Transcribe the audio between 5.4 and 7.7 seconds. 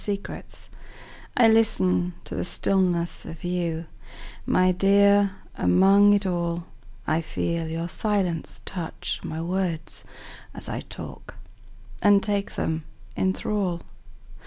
among it all;I feel